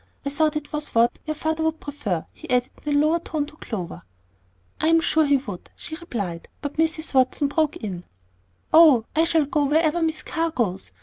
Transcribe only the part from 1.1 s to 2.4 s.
your father would prefer,"